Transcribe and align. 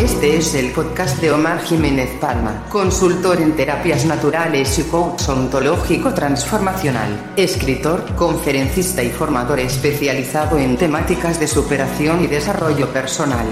Este 0.00 0.38
es 0.38 0.54
el 0.54 0.72
podcast 0.72 1.20
de 1.20 1.30
Omar 1.30 1.60
Jiménez 1.60 2.08
Palma, 2.18 2.64
consultor 2.70 3.38
en 3.38 3.54
terapias 3.54 4.06
naturales 4.06 4.78
y 4.78 4.84
coach 4.84 5.28
ontológico 5.28 6.14
transformacional, 6.14 7.34
escritor, 7.36 8.14
conferencista 8.16 9.02
y 9.02 9.10
formador 9.10 9.60
especializado 9.60 10.56
en 10.56 10.78
temáticas 10.78 11.38
de 11.38 11.46
superación 11.46 12.24
y 12.24 12.28
desarrollo 12.28 12.90
personal. 12.90 13.46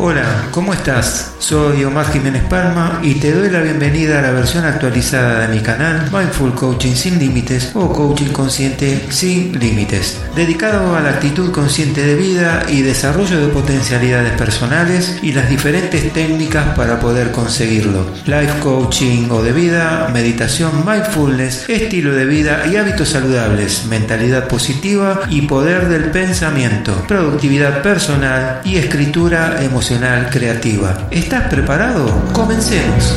Hola, 0.00 0.46
¿cómo 0.52 0.72
estás? 0.72 1.32
Soy 1.40 1.82
Omar 1.82 2.12
Jiménez 2.12 2.44
Palma 2.44 3.00
y 3.02 3.14
te 3.14 3.32
doy 3.32 3.50
la 3.50 3.60
bienvenida 3.60 4.20
a 4.20 4.22
la 4.22 4.30
versión 4.30 4.64
actualizada 4.64 5.40
de 5.40 5.56
mi 5.56 5.60
canal 5.60 6.08
Mindful 6.12 6.54
Coaching 6.54 6.94
sin 6.94 7.18
Límites 7.18 7.72
o 7.74 7.92
Coaching 7.92 8.30
Consciente 8.30 9.06
sin 9.10 9.58
Límites, 9.58 10.20
dedicado 10.36 10.94
a 10.94 11.00
la 11.00 11.08
actitud 11.10 11.50
consciente 11.50 12.06
de 12.06 12.14
vida 12.14 12.64
y 12.68 12.82
desarrollo 12.82 13.40
de 13.40 13.48
potencialidades 13.48 14.34
personales 14.38 15.18
y 15.20 15.32
las 15.32 15.50
diferentes 15.50 16.12
técnicas 16.12 16.76
para 16.76 17.00
poder 17.00 17.32
conseguirlo. 17.32 18.06
Life 18.26 18.60
Coaching 18.60 19.28
o 19.32 19.42
de 19.42 19.52
vida, 19.52 20.10
meditación, 20.12 20.84
mindfulness, 20.86 21.68
estilo 21.68 22.14
de 22.14 22.24
vida 22.24 22.68
y 22.70 22.76
hábitos 22.76 23.08
saludables, 23.08 23.86
mentalidad 23.86 24.46
positiva 24.46 25.22
y 25.28 25.42
poder 25.42 25.88
del 25.88 26.12
pensamiento, 26.12 26.94
productividad 27.08 27.82
personal 27.82 28.60
y 28.64 28.76
escritura 28.76 29.60
emocional 29.60 29.87
creativa. 30.30 31.08
¿Estás 31.10 31.48
preparado? 31.48 32.06
Comencemos. 32.34 33.14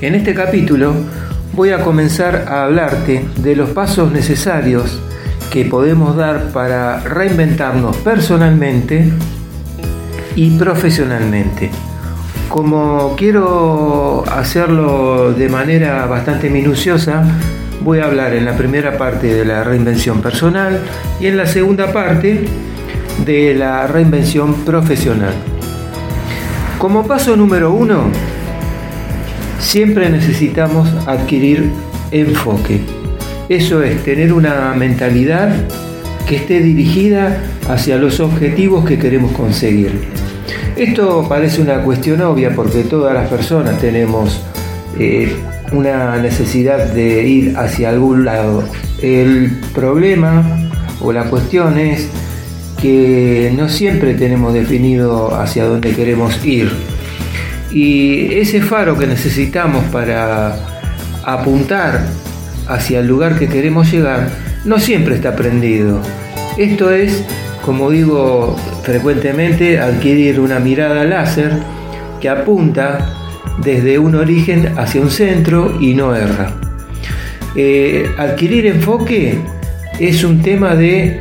En 0.00 0.16
este 0.16 0.34
capítulo 0.34 0.94
voy 1.52 1.70
a 1.70 1.84
comenzar 1.84 2.46
a 2.48 2.64
hablarte 2.64 3.24
de 3.36 3.54
los 3.54 3.70
pasos 3.70 4.10
necesarios 4.10 4.98
que 5.52 5.64
podemos 5.64 6.16
dar 6.16 6.50
para 6.50 6.98
reinventarnos 7.00 7.96
personalmente 7.98 9.12
y 10.34 10.58
profesionalmente. 10.58 11.70
Como 12.48 13.14
quiero 13.16 14.24
hacerlo 14.28 15.32
de 15.34 15.48
manera 15.48 16.06
bastante 16.06 16.50
minuciosa, 16.50 17.22
voy 17.82 17.98
a 18.00 18.06
hablar 18.06 18.34
en 18.34 18.44
la 18.44 18.56
primera 18.56 18.98
parte 18.98 19.34
de 19.34 19.44
la 19.44 19.64
reinvención 19.64 20.22
personal 20.22 20.80
y 21.20 21.26
en 21.26 21.36
la 21.36 21.46
segunda 21.46 21.92
parte 21.92 22.44
de 23.24 23.54
la 23.54 23.86
reinvención 23.86 24.54
profesional. 24.64 25.34
Como 26.78 27.06
paso 27.06 27.36
número 27.36 27.72
uno, 27.72 28.10
siempre 29.58 30.10
necesitamos 30.10 30.88
adquirir 31.06 31.70
enfoque. 32.10 32.80
Eso 33.48 33.82
es 33.82 34.02
tener 34.04 34.32
una 34.32 34.74
mentalidad 34.74 35.54
que 36.26 36.36
esté 36.36 36.60
dirigida 36.60 37.40
hacia 37.68 37.96
los 37.96 38.20
objetivos 38.20 38.84
que 38.84 38.98
queremos 38.98 39.32
conseguir. 39.32 39.92
Esto 40.76 41.26
parece 41.28 41.62
una 41.62 41.82
cuestión 41.82 42.20
obvia 42.20 42.54
porque 42.54 42.82
todas 42.82 43.14
las 43.14 43.28
personas 43.28 43.78
tenemos 43.80 44.42
eh, 44.98 45.34
una 45.72 46.16
necesidad 46.16 46.92
de 46.92 47.26
ir 47.26 47.56
hacia 47.56 47.90
algún 47.90 48.24
lado. 48.24 48.64
El 49.00 49.60
problema 49.74 50.44
o 51.00 51.12
la 51.12 51.24
cuestión 51.24 51.78
es 51.78 52.08
que 52.80 53.52
no 53.56 53.68
siempre 53.68 54.14
tenemos 54.14 54.52
definido 54.54 55.34
hacia 55.34 55.64
dónde 55.64 55.94
queremos 55.94 56.44
ir. 56.44 56.70
Y 57.70 58.34
ese 58.34 58.60
faro 58.60 58.96
que 58.96 59.06
necesitamos 59.06 59.84
para 59.86 60.56
apuntar 61.24 62.06
hacia 62.68 63.00
el 63.00 63.06
lugar 63.06 63.38
que 63.38 63.48
queremos 63.48 63.90
llegar 63.90 64.28
no 64.64 64.78
siempre 64.78 65.14
está 65.14 65.36
prendido. 65.36 66.00
Esto 66.58 66.90
es, 66.90 67.22
como 67.64 67.90
digo 67.90 68.56
frecuentemente, 68.82 69.78
adquirir 69.78 70.40
una 70.40 70.58
mirada 70.58 71.04
láser 71.04 71.52
que 72.20 72.28
apunta 72.28 73.25
desde 73.58 73.98
un 73.98 74.14
origen 74.14 74.78
hacia 74.78 75.00
un 75.00 75.10
centro 75.10 75.76
y 75.80 75.94
no 75.94 76.14
erra. 76.14 76.52
Eh, 77.54 78.10
adquirir 78.18 78.66
enfoque 78.66 79.38
es 79.98 80.24
un 80.24 80.42
tema 80.42 80.74
de 80.74 81.18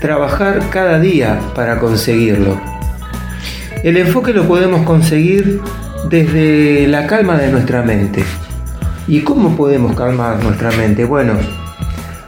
trabajar 0.00 0.60
cada 0.70 0.98
día 0.98 1.38
para 1.54 1.78
conseguirlo. 1.78 2.60
El 3.84 3.96
enfoque 3.96 4.32
lo 4.32 4.46
podemos 4.46 4.82
conseguir 4.82 5.60
desde 6.08 6.86
la 6.86 7.06
calma 7.06 7.36
de 7.36 7.50
nuestra 7.50 7.82
mente. 7.82 8.24
¿Y 9.06 9.20
cómo 9.20 9.56
podemos 9.56 9.94
calmar 9.94 10.42
nuestra 10.42 10.70
mente? 10.72 11.04
Bueno, 11.04 11.34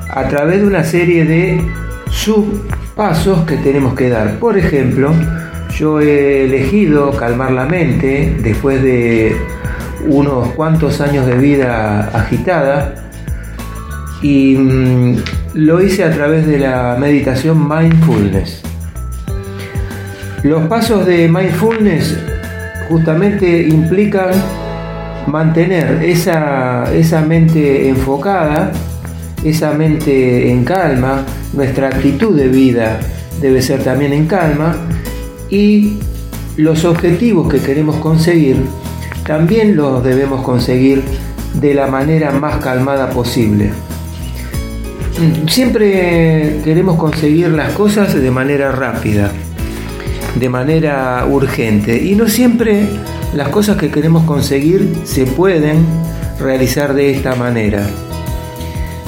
a 0.08 0.28
través 0.28 0.60
de 0.60 0.66
una 0.66 0.84
serie 0.84 1.24
de 1.24 1.64
subpasos 2.10 3.44
que 3.44 3.56
tenemos 3.56 3.94
que 3.94 4.08
dar. 4.08 4.38
Por 4.38 4.56
ejemplo, 4.56 5.12
yo 5.74 6.00
he 6.00 6.44
elegido 6.44 7.10
calmar 7.12 7.52
la 7.52 7.64
mente 7.64 8.36
después 8.42 8.82
de 8.82 9.36
unos 10.06 10.48
cuantos 10.50 11.00
años 11.00 11.26
de 11.26 11.36
vida 11.36 12.10
agitada 12.12 12.94
y 14.20 14.56
mm, 14.56 15.16
lo 15.54 15.82
hice 15.82 16.04
a 16.04 16.10
través 16.12 16.46
de 16.46 16.58
la 16.58 16.96
meditación 16.98 17.68
mindfulness. 17.68 18.62
Los 20.42 20.66
pasos 20.66 21.06
de 21.06 21.28
mindfulness 21.28 22.18
justamente 22.88 23.62
implican 23.68 24.30
mantener 25.26 26.02
esa, 26.02 26.84
esa 26.92 27.20
mente 27.22 27.88
enfocada, 27.88 28.72
esa 29.44 29.72
mente 29.72 30.50
en 30.50 30.64
calma, 30.64 31.24
nuestra 31.52 31.88
actitud 31.88 32.36
de 32.36 32.48
vida 32.48 32.98
debe 33.40 33.62
ser 33.62 33.82
también 33.82 34.12
en 34.12 34.26
calma 34.26 34.74
y 35.52 35.98
los 36.56 36.86
objetivos 36.86 37.46
que 37.52 37.58
queremos 37.58 37.96
conseguir 37.96 38.56
también 39.26 39.76
los 39.76 40.02
debemos 40.02 40.42
conseguir 40.42 41.02
de 41.60 41.74
la 41.74 41.86
manera 41.88 42.32
más 42.32 42.56
calmada 42.56 43.10
posible. 43.10 43.70
Siempre 45.46 46.60
queremos 46.64 46.96
conseguir 46.96 47.50
las 47.50 47.72
cosas 47.72 48.14
de 48.14 48.30
manera 48.30 48.72
rápida, 48.72 49.30
de 50.40 50.48
manera 50.48 51.26
urgente 51.28 52.02
y 52.02 52.14
no 52.14 52.28
siempre 52.28 52.88
las 53.34 53.50
cosas 53.50 53.76
que 53.76 53.90
queremos 53.90 54.24
conseguir 54.24 54.94
se 55.04 55.26
pueden 55.26 55.84
realizar 56.40 56.94
de 56.94 57.10
esta 57.10 57.34
manera. 57.34 57.86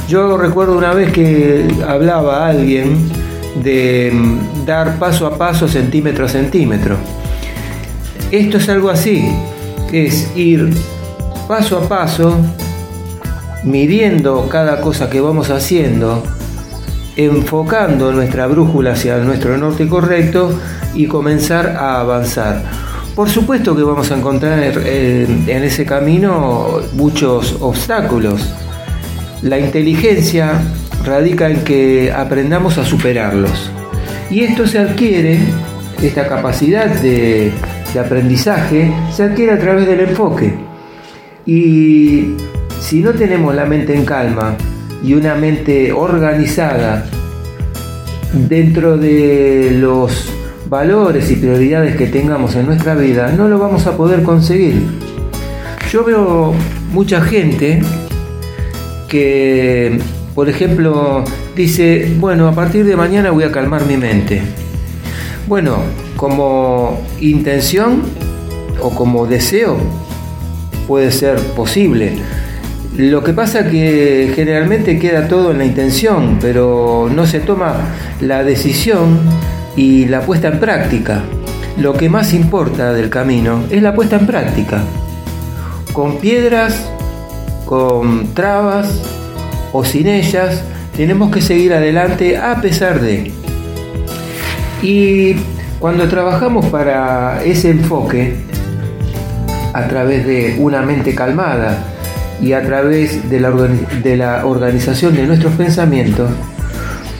Yo 0.09 0.37
recuerdo 0.37 0.76
una 0.76 0.93
vez 0.93 1.11
que 1.11 1.66
hablaba 1.88 2.44
a 2.44 2.50
alguien 2.50 3.23
de 3.62 4.10
mm, 4.12 4.65
dar 4.65 4.98
paso 4.98 5.26
a 5.26 5.37
paso, 5.38 5.69
centímetro 5.69 6.26
a 6.26 6.28
centímetro. 6.28 6.97
Esto 8.31 8.59
es 8.59 8.69
algo 8.69 8.91
así, 8.91 9.28
es 9.92 10.31
ir 10.37 10.72
paso 11.47 11.78
a 11.78 11.88
paso, 11.88 12.37
midiendo 13.62 14.48
cada 14.48 14.81
cosa 14.81 15.09
que 15.09 15.20
vamos 15.20 15.50
haciendo, 15.50 16.22
enfocando 17.16 18.12
nuestra 18.12 18.47
brújula 18.47 18.93
hacia 18.93 19.19
nuestro 19.19 19.56
norte 19.56 19.87
correcto 19.88 20.59
y 20.94 21.06
comenzar 21.06 21.76
a 21.78 22.00
avanzar. 22.00 22.62
Por 23.14 23.31
supuesto 23.31 23.76
que 23.76 23.82
vamos 23.84 24.10
a 24.10 24.16
encontrar 24.16 24.59
eh, 24.60 25.26
en 25.47 25.62
ese 25.62 25.87
camino 25.87 26.81
muchos 26.94 27.56
obstáculos. 27.60 28.41
La 29.43 29.59
inteligencia 29.59 30.60
radica 31.04 31.50
en 31.50 31.62
que 31.62 32.12
aprendamos 32.12 32.78
a 32.78 32.84
superarlos. 32.84 33.70
Y 34.31 34.41
esto 34.41 34.66
se 34.66 34.78
adquiere, 34.78 35.38
esta 36.03 36.26
capacidad 36.26 36.87
de, 36.87 37.53
aprendizaje, 37.98 38.92
se 39.12 39.22
adquiere 39.22 39.53
a 39.53 39.59
través 39.59 39.87
del 39.87 40.00
enfoque. 40.00 40.53
Y 41.47 42.34
si 42.81 43.00
no 43.00 43.12
tenemos 43.12 43.54
la 43.54 43.66
mente 43.66 43.94
en 43.94 44.04
calma 44.04 44.56
y 45.04 45.14
una 45.14 45.34
mente 45.34 45.93
organizada 45.93 47.06
dentro 48.32 48.96
de 48.96 49.76
los 49.78 50.32
valores 50.69 51.31
y 51.31 51.37
prioridades 51.37 51.94
que 51.96 52.06
tengamos 52.06 52.56
en 52.56 52.67
nuestra 52.67 52.94
vida, 52.94 53.31
no 53.37 53.46
lo 53.46 53.58
vamos 53.58 53.87
a 53.87 53.96
poder 53.96 54.23
conseguir. 54.25 54.82
Yo 55.93 56.02
veo 56.05 56.55
mucha 56.90 57.20
gente 57.20 57.81
que 59.08 60.00
por 60.34 60.48
ejemplo, 60.48 61.25
dice, 61.54 62.12
bueno, 62.19 62.48
a 62.48 62.52
partir 62.52 62.84
de 62.84 62.96
mañana 62.96 63.31
voy 63.31 63.44
a 63.44 63.52
calmar 63.52 63.86
mi 63.86 63.96
mente. 63.96 64.42
Bueno, 65.46 65.76
como 66.16 67.00
intención 67.20 68.02
o 68.81 68.90
como 68.90 69.26
deseo 69.26 69.76
puede 70.88 71.12
ser 71.12 71.38
posible. 71.54 72.16
Lo 72.96 73.22
que 73.22 73.32
pasa 73.32 73.69
que 73.69 74.32
generalmente 74.34 74.98
queda 74.98 75.28
todo 75.28 75.50
en 75.50 75.58
la 75.58 75.64
intención, 75.64 76.38
pero 76.40 77.10
no 77.12 77.26
se 77.26 77.40
toma 77.40 77.76
la 78.20 78.44
decisión 78.44 79.19
y 79.76 80.06
la 80.06 80.22
puesta 80.22 80.48
en 80.48 80.60
práctica. 80.60 81.22
Lo 81.76 81.94
que 81.94 82.08
más 82.08 82.32
importa 82.32 82.92
del 82.92 83.10
camino 83.10 83.64
es 83.70 83.82
la 83.82 83.94
puesta 83.94 84.16
en 84.16 84.26
práctica. 84.26 84.82
Con 85.92 86.19
piedras, 86.19 86.88
con 87.66 88.32
trabas, 88.34 89.00
o 89.75 89.85
sin 89.85 90.06
ellas, 90.06 90.62
tenemos 90.97 91.32
que 91.32 91.43
seguir 91.43 91.75
adelante 91.75 92.38
a 92.38 92.61
pesar 92.61 93.00
de. 93.00 93.32
Y 94.81 95.35
cuando 95.81 96.09
trabajamos 96.09 96.67
para 96.67 97.43
ese 97.44 97.71
enfoque, 97.71 98.37
a 99.73 99.88
través 99.88 100.25
de 100.26 100.56
una 100.61 100.82
mente 100.82 101.17
calmada 101.17 101.76
y 102.41 102.53
a 102.53 102.62
través 102.62 103.29
de 103.29 103.41
la, 103.41 103.50
de 103.50 104.17
la 104.17 104.47
organización 104.47 105.17
de 105.17 105.26
nuestros 105.26 105.53
pensamientos, 105.55 106.31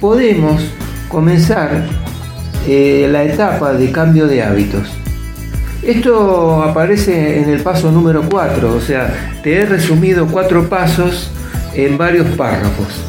podemos 0.01 0.62
comenzar 1.09 1.83
eh, 2.69 3.09
la 3.11 3.25
etapa 3.25 3.73
de 3.73 3.91
cambio 3.91 4.29
de 4.29 4.45
hábitos. 4.45 4.97
Esto 5.83 6.62
aparece 6.62 7.43
en 7.43 7.51
el 7.51 7.61
paso 7.62 7.91
número 7.91 8.23
4, 8.31 8.77
o 8.77 8.81
sea, 8.81 9.12
te 9.43 9.56
he 9.56 9.67
resumido 9.67 10.29
cuatro 10.29 10.69
pasos 10.69 11.33
en 11.75 11.99
varios 11.99 12.26
párrafos. 12.37 13.05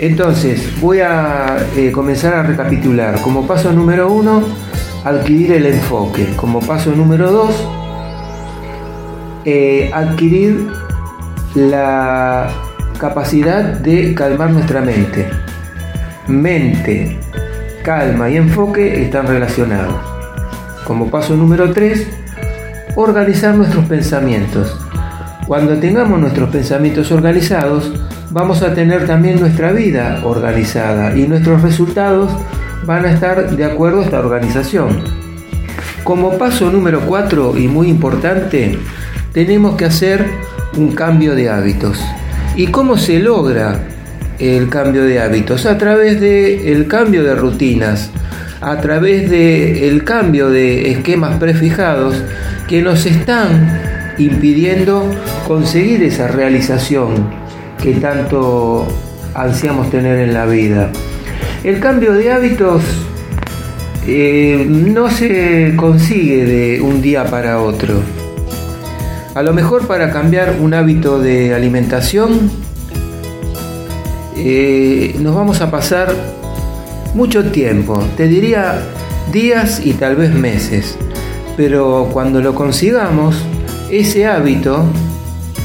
Entonces, 0.00 0.78
voy 0.80 1.00
a 1.00 1.56
eh, 1.76 1.90
comenzar 1.90 2.34
a 2.34 2.42
recapitular. 2.42 3.20
Como 3.22 3.46
paso 3.46 3.72
número 3.72 4.12
1, 4.12 4.42
adquirir 5.04 5.52
el 5.52 5.66
enfoque. 5.66 6.26
Como 6.36 6.60
paso 6.60 6.92
número 6.92 7.30
2, 7.30 7.68
eh, 9.44 9.90
adquirir 9.94 10.68
la 11.54 12.48
capacidad 12.98 13.62
de 13.64 14.14
calmar 14.14 14.50
nuestra 14.50 14.80
mente. 14.82 15.28
Mente, 16.26 17.18
calma 17.82 18.28
y 18.28 18.36
enfoque 18.36 19.02
están 19.02 19.28
relacionados. 19.28 19.94
Como 20.86 21.10
paso 21.10 21.36
número 21.36 21.72
3, 21.72 22.06
organizar 22.96 23.54
nuestros 23.54 23.86
pensamientos. 23.86 24.78
Cuando 25.46 25.76
tengamos 25.78 26.18
nuestros 26.18 26.50
pensamientos 26.50 27.12
organizados, 27.12 27.92
vamos 28.30 28.62
a 28.62 28.74
tener 28.74 29.06
también 29.06 29.38
nuestra 29.38 29.70
vida 29.70 30.20
organizada 30.24 31.16
y 31.16 31.28
nuestros 31.28 31.62
resultados 31.62 32.32
van 32.84 33.04
a 33.04 33.12
estar 33.12 33.54
de 33.54 33.64
acuerdo 33.64 34.00
a 34.00 34.04
esta 34.04 34.18
organización. 34.18 35.02
Como 36.02 36.36
paso 36.36 36.68
número 36.68 37.00
4 37.06 37.56
y 37.58 37.68
muy 37.68 37.88
importante, 37.88 38.76
tenemos 39.32 39.76
que 39.76 39.84
hacer 39.84 40.26
un 40.76 40.90
cambio 40.92 41.36
de 41.36 41.48
hábitos. 41.48 42.04
¿Y 42.56 42.66
cómo 42.66 42.98
se 42.98 43.20
logra 43.20 43.78
el 44.40 44.68
cambio 44.68 45.04
de 45.04 45.20
hábitos 45.20 45.64
a 45.64 45.78
través 45.78 46.20
del 46.20 46.66
el 46.66 46.88
cambio 46.88 47.22
de 47.22 47.36
rutinas, 47.36 48.10
a 48.60 48.80
través 48.80 49.30
del 49.30 49.76
el 49.76 50.02
cambio 50.02 50.50
de 50.50 50.90
esquemas 50.90 51.38
prefijados 51.38 52.16
que 52.66 52.82
nos 52.82 53.06
están 53.06 53.95
impidiendo 54.18 55.10
conseguir 55.46 56.02
esa 56.02 56.28
realización 56.28 57.28
que 57.82 57.94
tanto 57.94 58.86
ansiamos 59.34 59.90
tener 59.90 60.18
en 60.18 60.34
la 60.34 60.46
vida. 60.46 60.90
El 61.64 61.80
cambio 61.80 62.12
de 62.12 62.32
hábitos 62.32 62.82
eh, 64.06 64.66
no 64.68 65.10
se 65.10 65.74
consigue 65.76 66.44
de 66.44 66.80
un 66.80 67.02
día 67.02 67.24
para 67.24 67.60
otro. 67.60 68.00
A 69.34 69.42
lo 69.42 69.52
mejor 69.52 69.86
para 69.86 70.10
cambiar 70.10 70.56
un 70.60 70.72
hábito 70.74 71.18
de 71.18 71.54
alimentación 71.54 72.50
eh, 74.38 75.16
nos 75.18 75.34
vamos 75.34 75.62
a 75.62 75.70
pasar 75.70 76.14
mucho 77.14 77.50
tiempo, 77.50 77.98
te 78.18 78.28
diría 78.28 78.82
días 79.32 79.80
y 79.82 79.94
tal 79.94 80.16
vez 80.16 80.30
meses, 80.30 80.98
pero 81.56 82.10
cuando 82.12 82.42
lo 82.42 82.54
consigamos, 82.54 83.45
ese 83.90 84.26
hábito 84.26 84.84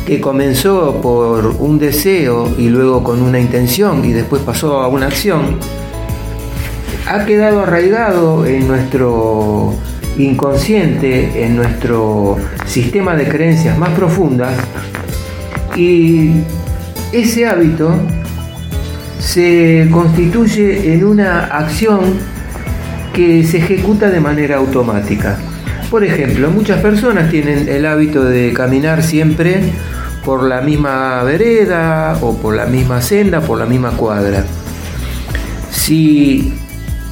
que 0.05 0.19
comenzó 0.19 0.99
por 1.01 1.47
un 1.59 1.79
deseo 1.79 2.49
y 2.57 2.69
luego 2.69 3.03
con 3.03 3.21
una 3.21 3.39
intención 3.39 4.03
y 4.03 4.11
después 4.11 4.41
pasó 4.41 4.81
a 4.81 4.87
una 4.87 5.07
acción, 5.07 5.57
ha 7.07 7.25
quedado 7.25 7.61
arraigado 7.61 8.45
en 8.45 8.67
nuestro 8.67 9.73
inconsciente, 10.17 11.45
en 11.45 11.55
nuestro 11.55 12.37
sistema 12.65 13.15
de 13.15 13.27
creencias 13.27 13.77
más 13.77 13.89
profundas 13.91 14.53
y 15.75 16.43
ese 17.11 17.47
hábito 17.47 17.93
se 19.19 19.87
constituye 19.91 20.93
en 20.93 21.05
una 21.05 21.45
acción 21.45 22.01
que 23.13 23.43
se 23.45 23.57
ejecuta 23.57 24.09
de 24.09 24.19
manera 24.19 24.57
automática. 24.57 25.37
Por 25.91 26.05
ejemplo, 26.05 26.49
muchas 26.49 26.79
personas 26.79 27.29
tienen 27.29 27.67
el 27.67 27.85
hábito 27.85 28.23
de 28.23 28.53
caminar 28.53 29.03
siempre 29.03 29.59
por 30.23 30.43
la 30.43 30.61
misma 30.61 31.21
vereda 31.23 32.17
o 32.21 32.37
por 32.37 32.55
la 32.55 32.65
misma 32.65 33.01
senda, 33.01 33.41
por 33.41 33.59
la 33.59 33.65
misma 33.65 33.91
cuadra. 33.97 34.45
Si 35.69 36.53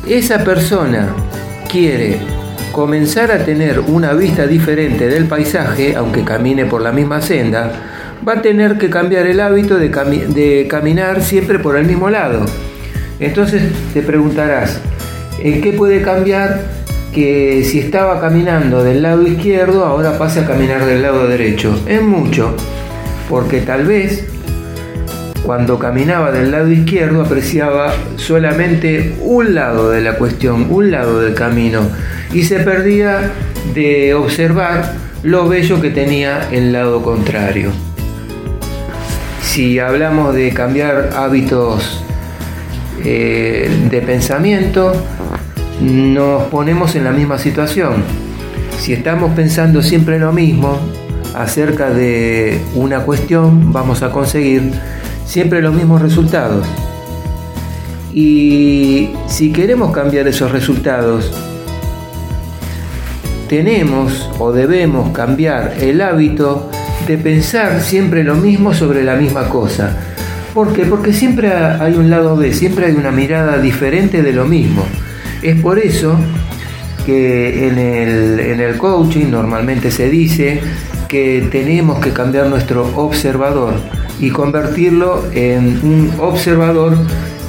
esa 0.08 0.46
persona 0.46 1.10
quiere 1.70 2.20
comenzar 2.72 3.34
a 3.34 3.44
tener 3.44 3.82
una 3.82 4.14
vista 4.14 4.48
diferente 4.48 5.10
del 5.10 5.26
paisaje, 5.26 5.98
aunque 5.98 6.24
camine 6.24 6.66
por 6.66 6.82
la 6.82 6.94
misma 6.94 7.22
senda, 7.22 7.74
va 8.26 8.36
a 8.36 8.42
tener 8.42 8.78
que 8.78 8.90
cambiar 8.90 9.28
el 9.28 9.42
hábito 9.42 9.76
de, 9.76 10.68
caminar 10.70 11.22
siempre 11.22 11.60
por 11.60 11.76
el 11.76 11.86
mismo 11.86 12.10
lado. 12.10 12.46
Entonces 13.20 13.62
te 13.94 14.02
preguntarás, 14.04 14.80
¿en 15.44 15.60
qué 15.60 15.74
puede 15.74 16.02
cambiar 16.02 16.79
que 17.14 17.64
si 17.64 17.80
estaba 17.80 18.20
caminando 18.20 18.84
del 18.84 19.02
lado 19.02 19.26
izquierdo 19.28 19.86
ahora 19.86 20.18
pase 20.18 20.42
a 20.42 20.46
caminar 20.46 20.86
del 20.86 21.02
lado 21.02 21.28
derecho? 21.28 21.80
En 21.88 22.08
mucho, 22.08 22.56
porque 23.30 23.62
tal 23.62 23.86
vez 23.86 24.26
cuando 25.44 25.80
caminaba 25.80 26.32
del 26.32 26.52
lado 26.52 26.70
izquierdo 26.70 27.22
apreciaba 27.22 27.94
solamente 28.18 29.16
un 29.22 29.56
lado 29.56 29.90
de 29.90 30.02
la 30.02 30.18
cuestión, 30.18 30.68
un 30.70 30.92
lado 30.92 31.22
del 31.22 31.34
camino, 31.34 31.82
y 32.34 32.44
se 32.44 32.60
perdía 32.60 33.32
de 33.74 34.14
observar 34.14 34.94
lo 35.24 35.50
bello 35.50 35.82
que 35.82 35.90
tenía 35.90 36.48
el 36.52 36.72
lado 36.72 37.02
contrario 37.02 37.72
si 39.50 39.80
hablamos 39.80 40.36
de 40.36 40.52
cambiar 40.52 41.10
hábitos 41.16 42.04
eh, 43.04 43.68
de 43.90 44.02
pensamiento, 44.04 44.94
nos 45.82 46.44
ponemos 46.44 46.96
en 46.96 47.04
la 47.04 47.12
misma 47.12 47.38
situación. 47.38 48.04
Si 48.80 48.94
estamos 48.94 49.32
pensando 49.32 49.82
siempre 49.82 50.20
lo 50.20 50.32
mismo 50.32 50.80
acerca 51.36 51.90
de 51.90 52.62
una 52.76 53.02
cuestión, 53.02 53.72
vamos 53.72 54.02
a 54.04 54.12
conseguir 54.12 54.72
siempre 55.26 55.62
los 55.62 55.74
mismos 55.74 56.02
resultados. 56.02 56.66
Y 58.14 59.12
si 59.28 59.52
queremos 59.52 59.92
cambiar 59.92 60.28
esos 60.28 60.52
resultados, 60.52 61.32
tenemos 63.48 64.30
o 64.40 64.52
debemos 64.52 65.12
cambiar 65.12 65.76
el 65.80 66.02
hábito 66.02 66.70
de 67.08 67.18
pensar 67.18 67.82
siempre 67.82 68.24
lo 68.24 68.36
mismo 68.36 68.74
sobre 68.74 69.04
la 69.04 69.16
misma 69.16 69.50
cosa. 69.50 69.98
¿Por 70.54 70.74
qué? 70.74 70.86
Porque 70.86 71.14
siempre 71.14 71.54
hay 71.54 71.94
un 71.94 72.10
lado 72.10 72.36
B, 72.36 72.54
siempre 72.54 72.88
hay 72.88 72.94
una 72.94 73.12
mirada 73.12 73.58
diferente 73.60 74.22
de 74.22 74.34
lo 74.34 74.46
mismo. 74.46 74.84
Es 75.42 75.62
por 75.62 75.80
eso 75.80 76.18
que 77.06 77.68
en 77.68 77.78
el, 77.78 78.40
en 78.40 78.60
el 78.60 78.78
coaching 78.78 79.32
normalmente 79.32 79.90
se 79.92 80.10
dice 80.10 80.62
que 81.08 81.48
tenemos 81.52 82.00
que 82.00 82.12
cambiar 82.12 82.48
nuestro 82.48 82.86
observador 82.96 83.74
y 84.20 84.30
convertirlo 84.30 85.26
en 85.34 85.80
un 85.84 86.14
observador 86.20 86.98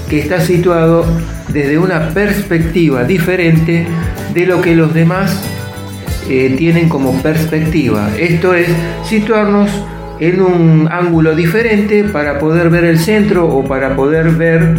que 0.09 0.19
está 0.19 0.41
situado 0.41 1.05
desde 1.53 1.79
una 1.79 2.11
perspectiva 2.11 3.05
diferente 3.05 3.87
de 4.33 4.47
lo 4.47 4.61
que 4.61 4.75
los 4.75 4.95
demás 4.95 5.43
eh, 6.29 6.55
tienen 6.57 6.89
como 6.89 7.13
perspectiva. 7.23 8.09
Esto 8.19 8.55
es 8.55 8.69
situarnos 9.05 9.71
en 10.21 10.41
un 10.41 10.89
ángulo 10.91 11.35
diferente 11.35 12.05
para 12.05 12.39
poder 12.39 12.71
ver 12.71 12.85
el 12.85 12.99
centro 12.99 13.47
o 13.49 13.65
para 13.65 13.97
poder 13.97 14.31
ver 14.31 14.77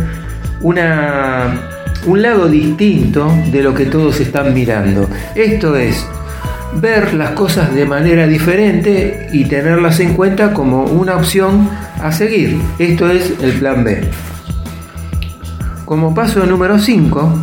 una, 0.62 1.71
un 2.06 2.22
lado 2.22 2.48
distinto 2.48 3.32
de 3.52 3.62
lo 3.64 3.74
que 3.74 3.86
todos 3.86 4.20
están 4.20 4.54
mirando. 4.54 5.10
Esto 5.36 5.76
es 5.76 6.06
ver 6.76 7.14
las 7.14 7.32
cosas 7.32 7.74
de 7.74 7.86
manera 7.86 8.28
diferente 8.28 9.28
y 9.34 9.46
tenerlas 9.46 10.00
en 10.00 10.14
cuenta 10.14 10.54
como 10.54 10.86
una 10.86 11.16
opción 11.16 11.70
a 12.02 12.12
seguir. 12.12 12.60
Esto 12.80 13.10
es 13.10 13.34
el 13.42 13.54
plan 13.54 13.84
B. 13.84 14.02
Como 15.86 16.14
paso 16.14 16.46
número 16.46 16.80
5, 16.80 17.34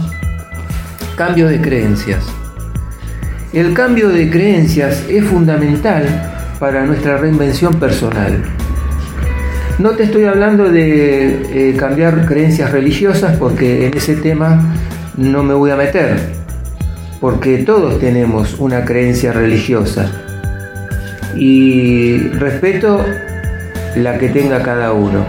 cambio 1.16 1.48
de 1.48 1.60
creencias. 1.60 2.24
El 3.52 3.74
cambio 3.74 4.08
de 4.08 4.30
creencias 4.30 5.04
es 5.08 5.24
fundamental 5.24 6.06
para 6.58 6.84
nuestra 6.84 7.18
reinvención 7.18 7.74
personal. 7.74 8.42
No 9.78 9.90
te 9.90 10.02
estoy 10.02 10.24
hablando 10.24 10.70
de 10.70 11.70
eh, 11.70 11.76
cambiar 11.76 12.26
creencias 12.26 12.72
religiosas 12.72 13.36
porque 13.36 13.86
en 13.86 13.96
ese 13.96 14.16
tema 14.16 14.74
no 15.16 15.44
me 15.44 15.54
voy 15.54 15.70
a 15.70 15.76
meter, 15.76 16.18
porque 17.20 17.58
todos 17.58 18.00
tenemos 18.00 18.58
una 18.58 18.84
creencia 18.84 19.32
religiosa 19.32 20.10
y 21.36 22.18
respeto 22.30 23.04
la 23.94 24.18
que 24.18 24.28
tenga 24.30 24.62
cada 24.64 24.92
uno. 24.92 25.24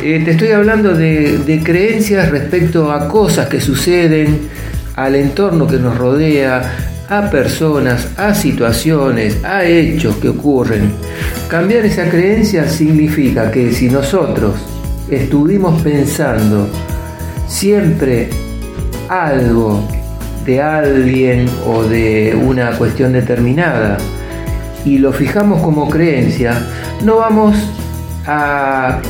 Eh, 0.00 0.22
te 0.24 0.30
estoy 0.30 0.52
hablando 0.52 0.94
de, 0.94 1.60
creencias 1.64 2.30
respecto 2.30 2.92
a 2.92 3.08
cosas 3.08 3.48
que 3.48 3.60
suceden, 3.60 4.48
al 4.94 5.16
entorno 5.16 5.66
que 5.66 5.78
nos 5.78 5.98
rodea, 5.98 6.72
a 7.08 7.28
personas, 7.28 8.08
a 8.16 8.32
situaciones, 8.32 9.42
a 9.44 9.64
hechos 9.64 10.16
que 10.16 10.28
ocurren. 10.28 10.92
Cambiar 11.50 11.84
esa 11.84 12.08
creencia 12.08 12.68
significa 12.68 13.50
que 13.50 13.72
si 13.72 13.90
nosotros 13.90 14.54
estuvimos 15.10 15.82
pensando 15.82 16.68
siempre 17.48 18.30
algo 19.08 19.82
de 20.46 20.62
alguien 20.62 21.48
o 21.66 21.82
de 21.82 22.38
una 22.40 22.70
cuestión 22.78 23.12
determinada 23.12 23.98
y 24.84 24.98
lo 24.98 25.12
fijamos 25.12 25.60
como 25.60 25.90
creencia, 25.90 26.56
no 27.04 27.16
vamos 27.16 27.56
a 28.28 29.00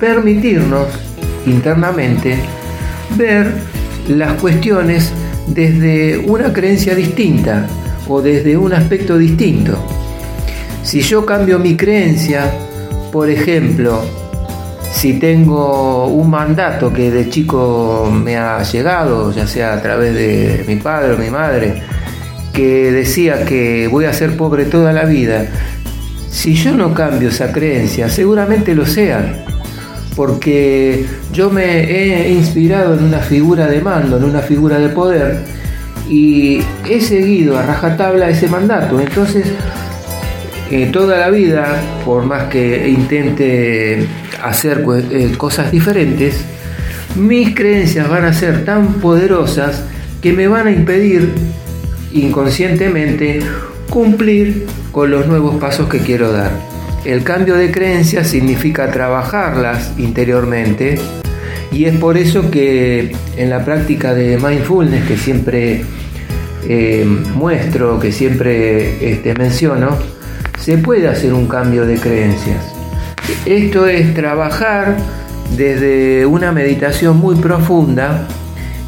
permitirnos 0.00 0.88
internamente 1.46 2.40
ver 3.16 3.52
las 4.08 4.32
cuestiones 4.32 5.12
desde 5.46 6.18
una 6.26 6.52
creencia 6.52 6.96
distinta 6.96 7.68
o 8.08 8.20
desde 8.20 8.56
un 8.56 8.72
aspecto 8.72 9.16
distinto. 9.16 9.78
Si 10.88 11.02
yo 11.02 11.26
cambio 11.26 11.58
mi 11.58 11.76
creencia, 11.76 12.50
por 13.12 13.28
ejemplo, 13.28 14.00
si 14.90 15.18
tengo 15.18 16.06
un 16.06 16.30
mandato 16.30 16.90
que 16.90 17.10
de 17.10 17.28
chico 17.28 18.10
me 18.10 18.38
ha 18.38 18.62
llegado, 18.62 19.30
ya 19.30 19.46
sea 19.46 19.74
a 19.74 19.82
través 19.82 20.14
de 20.14 20.64
mi 20.66 20.76
padre 20.76 21.12
o 21.12 21.18
mi 21.18 21.28
madre, 21.28 21.82
que 22.54 22.90
decía 22.90 23.44
que 23.44 23.86
voy 23.86 24.06
a 24.06 24.14
ser 24.14 24.34
pobre 24.38 24.64
toda 24.64 24.94
la 24.94 25.04
vida, 25.04 25.44
si 26.30 26.54
yo 26.54 26.74
no 26.74 26.94
cambio 26.94 27.28
esa 27.28 27.52
creencia, 27.52 28.08
seguramente 28.08 28.74
lo 28.74 28.86
sean 28.86 29.44
porque 30.16 31.04
yo 31.34 31.50
me 31.50 31.84
he 31.84 32.32
inspirado 32.32 32.94
en 32.94 33.04
una 33.04 33.18
figura 33.18 33.66
de 33.66 33.82
mando, 33.82 34.16
en 34.16 34.24
una 34.24 34.40
figura 34.40 34.78
de 34.78 34.88
poder, 34.88 35.44
y 36.08 36.62
he 36.88 37.02
seguido 37.02 37.58
a 37.58 37.62
rajatabla 37.62 38.30
ese 38.30 38.48
mandato. 38.48 38.98
Entonces, 38.98 39.44
eh, 40.70 40.90
toda 40.92 41.18
la 41.18 41.30
vida, 41.30 41.80
por 42.04 42.24
más 42.24 42.44
que 42.44 42.88
intente 42.88 44.06
hacer 44.42 44.84
eh, 45.10 45.32
cosas 45.36 45.72
diferentes, 45.72 46.44
mis 47.16 47.54
creencias 47.54 48.08
van 48.08 48.24
a 48.24 48.32
ser 48.32 48.64
tan 48.64 48.94
poderosas 48.94 49.84
que 50.20 50.32
me 50.32 50.46
van 50.46 50.66
a 50.66 50.70
impedir 50.70 51.32
inconscientemente 52.12 53.40
cumplir 53.88 54.66
con 54.92 55.10
los 55.10 55.26
nuevos 55.26 55.56
pasos 55.56 55.88
que 55.88 56.00
quiero 56.00 56.32
dar. 56.32 56.50
El 57.04 57.22
cambio 57.22 57.54
de 57.54 57.70
creencias 57.70 58.28
significa 58.28 58.90
trabajarlas 58.90 59.92
interiormente 59.98 60.98
y 61.72 61.84
es 61.84 61.96
por 61.96 62.18
eso 62.18 62.50
que 62.50 63.12
en 63.36 63.50
la 63.50 63.64
práctica 63.64 64.14
de 64.14 64.36
mindfulness 64.36 65.06
que 65.06 65.16
siempre 65.16 65.84
eh, 66.68 67.06
muestro, 67.34 67.98
que 67.98 68.12
siempre 68.12 69.12
este, 69.12 69.34
menciono, 69.34 69.96
se 70.60 70.78
puede 70.78 71.08
hacer 71.08 71.32
un 71.32 71.46
cambio 71.46 71.86
de 71.86 71.98
creencias. 71.98 72.74
Esto 73.46 73.86
es 73.86 74.14
trabajar 74.14 74.96
desde 75.56 76.26
una 76.26 76.52
meditación 76.52 77.18
muy 77.18 77.36
profunda 77.36 78.26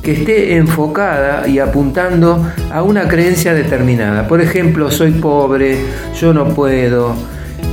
que 0.02 0.12
esté 0.12 0.56
enfocada 0.56 1.46
y 1.46 1.58
apuntando 1.58 2.46
a 2.72 2.82
una 2.82 3.08
creencia 3.08 3.54
determinada. 3.54 4.26
Por 4.26 4.40
ejemplo, 4.40 4.90
soy 4.90 5.12
pobre, 5.12 5.78
yo 6.18 6.32
no 6.32 6.48
puedo, 6.54 7.14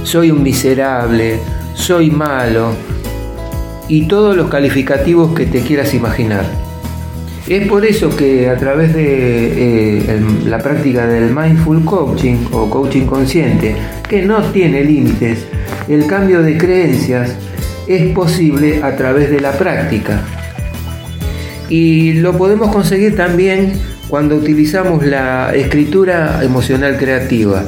soy 0.04 0.32
un 0.32 0.44
miserable, 0.44 1.40
soy 1.74 2.12
malo 2.12 2.72
y 3.88 4.08
todos 4.08 4.36
los 4.36 4.50
calificativos 4.50 5.34
que 5.34 5.46
te 5.46 5.62
quieras 5.62 5.94
imaginar. 5.94 6.67
Es 7.48 7.66
por 7.70 7.86
eso 7.86 8.14
que 8.14 8.50
a 8.50 8.58
través 8.58 8.94
de 8.94 10.00
eh, 10.00 10.22
la 10.46 10.58
práctica 10.58 11.08
del 11.08 11.34
mindful 11.34 11.86
coaching 11.86 12.46
o 12.52 12.70
coaching 12.70 13.06
consciente, 13.06 13.74
que 14.10 14.22
no 14.22 14.42
tiene 14.52 14.84
límites, 14.84 15.46
el 15.88 16.06
cambio 16.08 16.42
de 16.42 16.58
creencias 16.58 17.38
es 17.88 18.14
posible 18.14 18.84
a 18.84 18.98
través 18.98 19.32
de 19.32 19.40
la 19.40 19.54
práctica. 19.54 20.22
Y 21.70 22.14
lo 22.14 22.38
podemos 22.38 22.70
conseguir 22.70 23.16
también 23.16 23.74
cuando 24.10 24.36
utilizamos 24.36 25.06
la 25.06 25.56
escritura 25.56 26.44
emocional 26.44 26.98
creativa. 26.98 27.64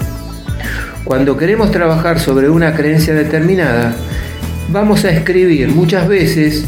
Cuando 1.05 1.38
queremos 1.38 1.71
trabajar 1.71 2.19
sobre 2.19 2.50
una 2.50 2.75
creencia 2.75 3.13
determinada, 3.13 3.95
vamos 4.74 5.05
a 5.05 5.12
escribir 5.12 5.69
muchas 5.69 6.05
veces 6.05 6.65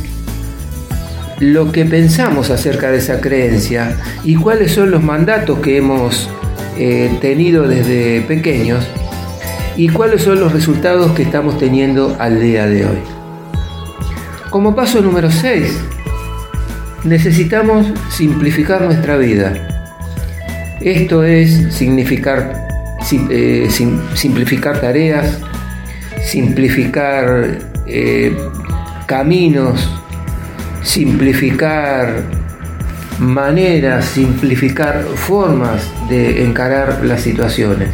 lo 1.41 1.71
que 1.71 1.86
pensamos 1.86 2.51
acerca 2.51 2.91
de 2.91 3.00
esa 3.00 3.19
creencia 3.19 3.98
y 4.24 4.36
cuáles 4.36 4.74
son 4.74 4.91
los 4.91 5.01
mandatos 5.01 5.60
que 5.60 5.77
hemos 5.77 6.29
eh, 6.77 7.17
tenido 7.19 7.67
desde 7.67 8.21
pequeños 8.21 8.88
y 9.75 9.89
cuáles 9.89 10.21
son 10.21 10.39
los 10.39 10.53
resultados 10.53 11.13
que 11.13 11.24
estamos 11.24 11.57
teniendo 11.57 12.15
al 12.19 12.39
día 12.39 12.67
de 12.67 12.86
hoy. 12.86 13.00
Como 14.51 14.75
paso 14.75 15.01
número 15.01 15.31
6, 15.31 15.79
necesitamos 17.05 17.88
simplificar 18.12 18.83
nuestra 18.83 19.17
vida. 19.17 19.53
Esto 20.79 21.24
es 21.24 21.74
significar 21.74 22.67
eh, 23.31 23.67
simplificar 24.13 24.79
tareas, 24.79 25.39
simplificar 26.24 27.57
eh, 27.88 28.38
caminos, 29.07 30.00
simplificar 30.84 32.24
maneras, 33.20 34.06
simplificar 34.06 35.04
formas 35.16 35.92
de 36.10 36.44
encarar 36.44 37.04
las 37.04 37.22
situaciones. 37.22 37.90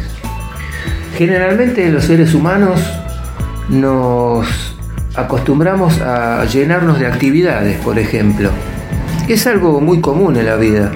Generalmente 1.16 1.90
los 1.90 2.04
seres 2.04 2.34
humanos 2.34 2.80
nos 3.68 4.76
acostumbramos 5.14 6.00
a 6.00 6.44
llenarnos 6.44 6.98
de 6.98 7.06
actividades, 7.06 7.76
por 7.78 7.98
ejemplo. 7.98 8.50
Es 9.28 9.46
algo 9.46 9.80
muy 9.80 10.00
común 10.00 10.36
en 10.36 10.46
la 10.46 10.56
vida 10.56 10.92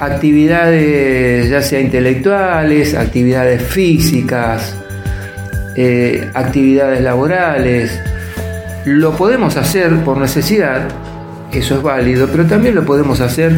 actividades 0.00 1.50
ya 1.50 1.60
sea 1.60 1.80
intelectuales, 1.80 2.94
actividades 2.94 3.62
físicas, 3.62 4.74
eh, 5.76 6.30
actividades 6.34 7.02
laborales. 7.02 8.00
Lo 8.84 9.12
podemos 9.12 9.56
hacer 9.56 10.04
por 10.04 10.18
necesidad, 10.18 10.88
eso 11.52 11.76
es 11.76 11.82
válido, 11.82 12.28
pero 12.28 12.46
también 12.46 12.74
lo 12.74 12.84
podemos 12.84 13.20
hacer 13.20 13.52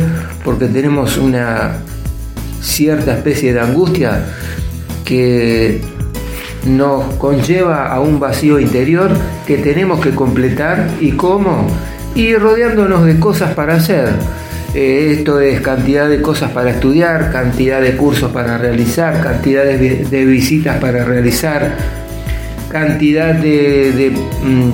porque 0.44 0.66
tenemos 0.66 1.18
una 1.18 1.76
cierta 2.60 3.14
especie 3.14 3.52
de 3.52 3.60
angustia 3.60 4.24
que 5.04 5.80
nos 6.64 7.14
conlleva 7.14 7.92
a 7.92 8.00
un 8.00 8.20
vacío 8.20 8.58
interior 8.58 9.10
que 9.46 9.58
tenemos 9.58 10.00
que 10.00 10.10
completar 10.10 10.88
y 11.00 11.12
cómo, 11.12 11.66
y 12.14 12.34
rodeándonos 12.34 13.04
de 13.04 13.18
cosas 13.18 13.54
para 13.54 13.74
hacer. 13.74 14.10
Eh, 14.74 15.16
esto 15.18 15.38
es 15.40 15.60
cantidad 15.60 16.08
de 16.08 16.22
cosas 16.22 16.50
para 16.52 16.70
estudiar, 16.70 17.30
cantidad 17.30 17.80
de 17.80 17.96
cursos 17.96 18.32
para 18.32 18.56
realizar, 18.56 19.20
cantidad 19.22 19.64
de, 19.64 20.24
visitas 20.24 20.78
para 20.78 21.04
realizar, 21.04 21.76
cantidad 22.70 23.34
de, 23.34 24.12
mm, 24.42 24.70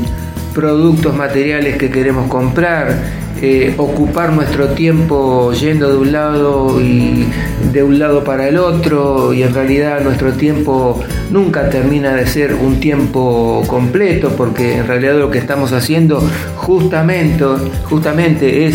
productos 0.54 1.14
materiales 1.14 1.76
que 1.76 1.90
queremos 1.90 2.28
comprar, 2.28 2.94
eh, 3.40 3.74
ocupar 3.76 4.32
nuestro 4.32 4.70
tiempo 4.70 5.52
yendo 5.52 5.90
de 5.90 5.96
un 5.96 6.12
lado 6.12 6.80
y 6.80 7.26
de 7.72 7.82
un 7.84 7.98
lado 7.98 8.24
para 8.24 8.48
el 8.48 8.58
otro 8.58 9.32
y 9.32 9.44
en 9.44 9.54
realidad 9.54 10.00
nuestro 10.02 10.32
tiempo 10.32 11.00
nunca 11.30 11.70
termina 11.70 12.14
de 12.14 12.26
ser 12.26 12.54
un 12.54 12.80
tiempo 12.80 13.62
completo 13.68 14.34
porque 14.36 14.78
en 14.78 14.88
realidad 14.88 15.14
lo 15.16 15.30
que 15.30 15.38
estamos 15.38 15.72
haciendo 15.72 16.20
justamente, 16.56 17.44
justamente 17.84 18.66
es 18.66 18.74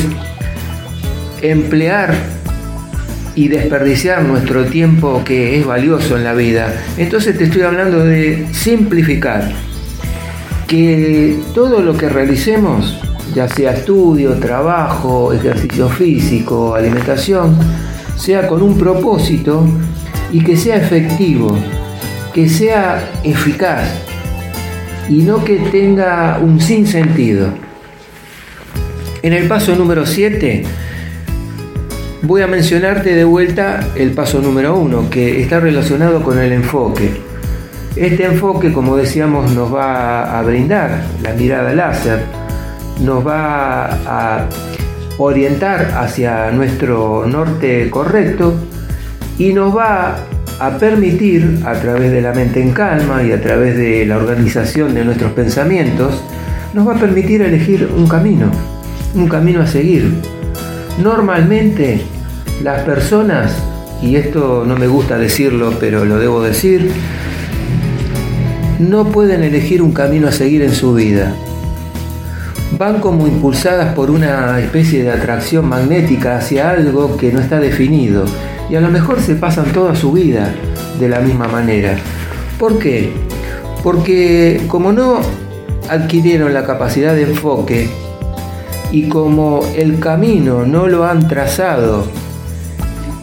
emplear 1.42 2.16
y 3.36 3.48
desperdiciar 3.48 4.24
nuestro 4.24 4.66
tiempo 4.66 5.24
que 5.26 5.60
es 5.60 5.66
valioso 5.66 6.18
en 6.18 6.24
la 6.24 6.34
vida. 6.34 6.74
Entonces 6.98 7.38
te 7.38 7.46
estoy 7.46 7.64
hablando 7.64 8.00
de 8.00 8.48
simplificar. 8.52 9.52
Que 10.68 11.40
todo 11.54 11.82
lo 11.82 11.96
que 11.96 12.10
realicemos, 12.10 13.00
ya 13.34 13.48
sea 13.48 13.74
estudio, 13.74 14.34
trabajo, 14.40 15.34
ejercicio 15.34 15.90
físico, 15.90 16.76
alimentación, 16.76 17.58
sea 18.16 18.48
con 18.48 18.62
un 18.62 18.78
propósito 18.78 19.66
y 20.32 20.44
que 20.44 20.58
sea 20.58 20.78
efectivo, 20.78 21.56
que 22.34 22.50
sea 22.50 23.12
eficaz 23.24 23.88
y 25.10 25.24
no 25.24 25.44
que 25.44 25.58
tenga 25.58 26.40
un 26.42 26.60
sinsentido. 26.60 27.50
En 29.22 29.34
el 29.34 29.48
paso 29.48 29.76
número 29.76 30.06
7 30.06 30.64
voy 32.24 32.42
a 32.42 32.48
mencionarte 32.48 33.14
de 33.14 33.26
vuelta 33.26 33.88
el 33.96 34.12
paso 34.12 34.42
número 34.42 34.76
uno, 34.78 35.10
que 35.10 35.42
está 35.42 35.60
relacionado 35.60 36.24
con 36.24 36.40
el 36.40 36.52
enfoque. 36.54 37.33
Este 37.96 38.26
enfoque, 38.26 38.74
como 38.74 38.98
decíamos, 38.98 39.52
nos 39.52 39.72
va 39.72 40.40
a 40.40 40.42
brindar 40.42 41.04
la 41.22 41.34
mirada 41.34 41.74
láser, 41.74 42.24
nos 43.00 43.26
va 43.26 43.86
a 43.86 44.50
orientar 45.20 45.92
hacia 45.96 46.50
nuestro 46.50 47.28
norte 47.28 47.92
correcto 47.92 48.56
y 49.38 49.54
nos 49.54 49.78
va 49.78 50.18
a 50.60 50.78
permitir, 50.80 51.60
a 51.66 51.74
través 51.74 52.12
de 52.12 52.22
la 52.22 52.34
mente 52.34 52.62
en 52.64 52.72
calma 52.72 53.22
y 53.22 53.32
a 53.32 53.40
través 53.40 53.78
de 53.78 54.08
la 54.08 54.18
organización 54.18 54.96
de 54.96 55.06
nuestros 55.06 55.32
pensamientos, 55.34 56.24
nos 56.74 56.88
va 56.88 56.96
a 56.96 57.00
permitir 57.00 57.44
elegir 57.44 57.88
un 57.96 58.08
camino, 58.08 58.48
un 59.14 59.28
camino 59.28 59.62
a 59.62 59.68
seguir. 59.68 60.16
Normalmente 60.98 62.02
las 62.64 62.82
personas, 62.82 63.56
y 64.02 64.16
esto 64.16 64.64
no 64.66 64.76
me 64.78 64.88
gusta 64.88 65.20
decirlo, 65.20 65.74
pero 65.80 66.06
lo 66.06 66.18
debo 66.18 66.42
decir, 66.42 66.92
no 68.90 69.06
pueden 69.06 69.44
elegir 69.44 69.82
un 69.82 69.94
camino 69.94 70.28
a 70.28 70.32
seguir 70.32 70.62
en 70.62 70.74
su 70.74 70.94
vida. 70.94 71.34
Van 72.78 73.00
como 73.00 73.28
impulsadas 73.28 73.94
por 73.94 74.10
una 74.10 74.60
especie 74.60 75.04
de 75.04 75.12
atracción 75.12 75.68
magnética 75.68 76.38
hacia 76.38 76.72
algo 76.72 77.18
que 77.18 77.32
no 77.32 77.40
está 77.40 77.60
definido 77.60 78.26
y 78.70 78.76
a 78.76 78.82
lo 78.82 78.90
mejor 78.90 79.22
se 79.22 79.36
pasan 79.36 79.72
toda 79.72 79.96
su 79.96 80.12
vida 80.12 80.54
de 81.00 81.10
la 81.10 81.20
misma 81.20 81.48
manera. 81.48 81.96
¿Por 82.58 82.80
qué? 82.80 83.12
Porque 83.84 84.62
como 84.68 84.92
no 84.92 85.20
adquirieron 85.90 86.54
la 86.54 86.66
capacidad 86.66 87.14
de 87.14 87.24
enfoque 87.24 87.90
y 88.92 89.08
como 89.10 89.62
el 89.76 90.00
camino 90.00 90.66
no 90.66 90.88
lo 90.88 91.06
han 91.06 91.28
trazado 91.28 92.08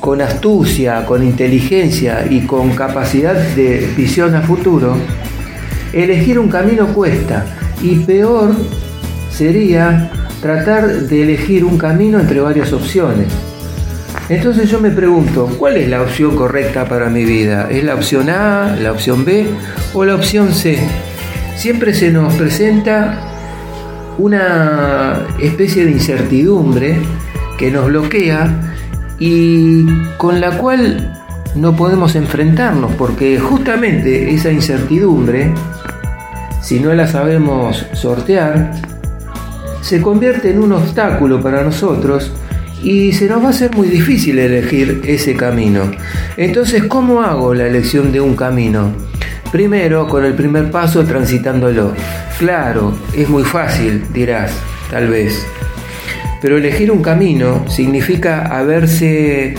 con 0.00 0.20
astucia, 0.20 1.04
con 1.04 1.22
inteligencia 1.22 2.26
y 2.28 2.46
con 2.46 2.70
capacidad 2.70 3.34
de 3.34 3.92
visión 3.96 4.34
a 4.34 4.42
futuro, 4.42 4.96
elegir 5.92 6.38
un 6.38 6.49
camino 6.49 6.87
cuesta 6.88 7.44
y 7.82 7.97
peor 8.00 8.54
sería 9.30 10.11
tratar 10.40 10.87
de 10.87 11.23
elegir 11.23 11.64
un 11.64 11.78
camino 11.78 12.18
entre 12.18 12.40
varias 12.40 12.73
opciones. 12.73 13.26
Entonces 14.28 14.70
yo 14.70 14.80
me 14.80 14.90
pregunto, 14.90 15.49
¿cuál 15.59 15.76
es 15.76 15.88
la 15.88 16.02
opción 16.02 16.37
correcta 16.37 16.85
para 16.85 17.09
mi 17.09 17.25
vida? 17.25 17.68
¿Es 17.70 17.82
la 17.82 17.94
opción 17.94 18.30
A, 18.30 18.76
la 18.80 18.92
opción 18.92 19.25
B 19.25 19.47
o 19.92 20.04
la 20.04 20.14
opción 20.14 20.52
C? 20.52 20.78
Siempre 21.56 21.92
se 21.92 22.12
nos 22.12 22.35
presenta 22.35 23.26
una 24.18 25.26
especie 25.40 25.85
de 25.85 25.92
incertidumbre 25.92 26.99
que 27.59 27.70
nos 27.70 27.87
bloquea 27.87 28.73
y 29.18 29.85
con 30.16 30.40
la 30.40 30.56
cual 30.59 31.12
no 31.54 31.75
podemos 31.75 32.14
enfrentarnos 32.14 32.92
porque 32.95 33.38
justamente 33.38 34.33
esa 34.33 34.50
incertidumbre, 34.50 35.52
si 36.62 36.80
no 36.80 36.95
la 36.95 37.07
sabemos 37.07 37.87
sortear, 37.92 38.73
se 39.80 40.00
convierte 40.00 40.50
en 40.50 40.62
un 40.62 40.73
obstáculo 40.73 41.40
para 41.40 41.62
nosotros 41.62 42.33
y 42.83 43.12
se 43.12 43.26
nos 43.26 43.42
va 43.42 43.49
a 43.49 43.50
hacer 43.50 43.75
muy 43.75 43.88
difícil 43.88 44.38
elegir 44.38 45.02
ese 45.04 45.35
camino. 45.35 45.90
Entonces, 46.37 46.85
¿cómo 46.85 47.21
hago 47.23 47.54
la 47.54 47.66
elección 47.66 48.12
de 48.12 48.21
un 48.21 48.37
camino? 48.37 48.92
Primero, 49.52 50.07
con 50.07 50.25
el 50.25 50.35
primer 50.35 50.71
paso 50.71 51.04
transitándolo. 51.04 51.92
Claro, 52.38 52.95
es 53.14 53.28
muy 53.28 53.42
fácil, 53.42 54.04
dirás, 54.12 54.52
tal 54.90 55.09
vez. 55.09 55.45
Pero 56.40 56.57
elegir 56.57 56.90
un 56.90 57.02
camino 57.02 57.64
significa 57.69 58.47
haberse 58.47 59.54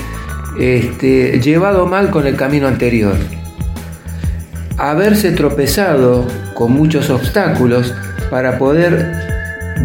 este, 0.59 1.39
llevado 1.39 1.85
mal 1.87 2.09
con 2.09 2.27
el 2.27 2.35
camino 2.35 2.67
anterior. 2.67 3.15
Haberse 4.77 5.31
tropezado 5.31 6.27
con 6.53 6.71
muchos 6.73 7.09
obstáculos 7.09 7.93
para 8.29 8.57
poder 8.57 9.31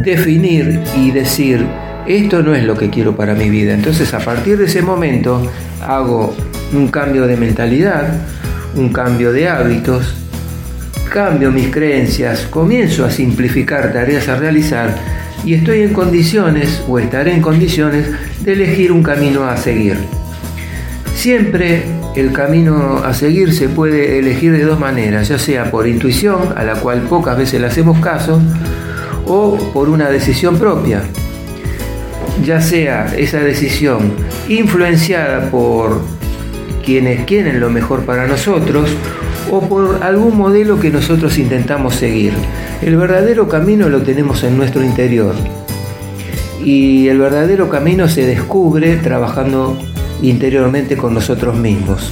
definir 0.02 0.80
y 0.96 1.11
decir, 1.11 1.66
esto 2.06 2.42
no 2.42 2.54
es 2.54 2.64
lo 2.64 2.76
que 2.76 2.90
quiero 2.90 3.16
para 3.16 3.35
mi 3.35 3.50
vida. 3.50 3.74
Entonces 3.74 4.12
a 4.14 4.18
partir 4.18 4.59
de 4.59 4.66
ese 4.66 4.83
momento 4.83 5.42
hago 5.87 6.35
un 6.72 6.88
cambio 6.88 7.26
de 7.26 7.37
mentalidad, 7.37 8.07
un 8.74 8.92
cambio 8.92 9.33
de 9.33 9.48
hábitos, 9.48 10.14
cambio 11.12 11.50
mis 11.50 11.68
creencias, 11.68 12.46
comienzo 12.50 13.05
a 13.05 13.11
simplificar 13.11 13.92
tareas 13.92 14.29
a 14.29 14.37
realizar 14.37 14.94
y 15.44 15.55
estoy 15.55 15.83
en 15.83 15.92
condiciones 15.92 16.83
o 16.88 16.98
estaré 16.98 17.33
en 17.33 17.40
condiciones 17.40 18.07
de 18.40 18.52
elegir 18.52 18.92
un 18.92 19.02
camino 19.02 19.44
a 19.44 19.57
seguir. 19.57 19.96
Siempre 21.27 21.83
el 22.15 22.31
camino 22.33 22.99
a 23.05 23.12
seguir 23.12 23.53
se 23.53 23.69
puede 23.69 24.21
elegir 24.21 24.53
de 24.53 24.62
dos 24.62 24.79
maneras, 24.79 25.27
ya 25.27 25.41
sea 25.41 25.73
por 25.73 25.89
intuición, 25.89 26.55
a 26.57 26.62
la 26.62 26.75
cual 26.77 27.01
pocas 27.01 27.37
veces 27.37 27.61
le 27.61 27.67
hacemos 27.67 27.99
caso, 27.99 28.41
o 29.27 29.59
por 29.73 29.89
una 29.89 30.09
decisión 30.09 30.57
propia, 30.57 31.03
ya 32.45 32.61
sea 32.61 33.12
esa 33.19 33.41
decisión 33.41 34.12
influenciada 34.49 35.51
por 35.51 36.01
quienes 36.85 37.25
quieren 37.25 37.59
lo 37.59 37.71
mejor 37.71 38.05
para 38.05 38.29
nosotros 38.29 38.89
o 39.51 39.62
por 39.62 40.05
algún 40.05 40.37
modelo 40.37 40.79
que 40.79 40.91
nosotros 40.91 41.39
intentamos 41.39 41.97
seguir. 41.97 42.35
El 42.83 42.97
verdadero 42.97 43.49
camino 43.49 43.89
lo 43.89 44.03
tenemos 44.03 44.45
en 44.45 44.57
nuestro 44.57 44.85
interior 44.85 45.35
y 46.65 47.09
el 47.09 47.19
verdadero 47.19 47.69
camino 47.69 48.09
se 48.09 48.25
descubre 48.25 48.95
trabajando 48.99 49.77
interiormente 50.22 50.96
con 50.96 51.14
nosotros 51.14 51.57
mismos. 51.57 52.11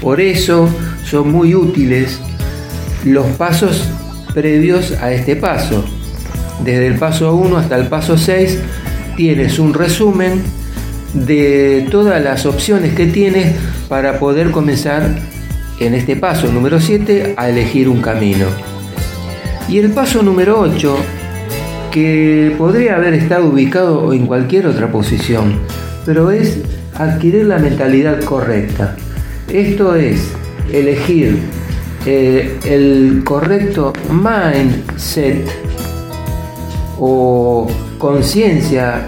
Por 0.00 0.20
eso 0.20 0.68
son 1.04 1.32
muy 1.32 1.54
útiles 1.54 2.20
los 3.04 3.26
pasos 3.36 3.88
previos 4.32 4.92
a 5.00 5.12
este 5.12 5.36
paso. 5.36 5.84
Desde 6.64 6.86
el 6.86 6.98
paso 6.98 7.34
1 7.34 7.56
hasta 7.56 7.76
el 7.76 7.88
paso 7.88 8.16
6 8.16 8.58
tienes 9.16 9.58
un 9.58 9.74
resumen 9.74 10.42
de 11.12 11.86
todas 11.90 12.22
las 12.22 12.44
opciones 12.46 12.94
que 12.94 13.06
tienes 13.06 13.54
para 13.88 14.18
poder 14.18 14.50
comenzar 14.50 15.08
en 15.78 15.94
este 15.94 16.16
paso 16.16 16.50
número 16.50 16.80
7 16.80 17.34
a 17.36 17.48
elegir 17.48 17.88
un 17.88 18.00
camino. 18.00 18.46
Y 19.68 19.78
el 19.78 19.90
paso 19.92 20.22
número 20.22 20.60
8, 20.60 20.96
que 21.90 22.54
podría 22.58 22.96
haber 22.96 23.14
estado 23.14 23.46
ubicado 23.46 24.12
en 24.12 24.26
cualquier 24.26 24.66
otra 24.66 24.90
posición, 24.90 25.58
pero 26.04 26.30
es 26.30 26.58
adquirir 26.96 27.46
la 27.46 27.58
mentalidad 27.58 28.22
correcta. 28.22 28.96
Esto 29.52 29.94
es 29.94 30.32
elegir 30.72 31.38
eh, 32.06 32.58
el 32.64 33.22
correcto 33.24 33.92
mindset 34.10 35.46
o 36.98 37.66
conciencia 37.98 39.06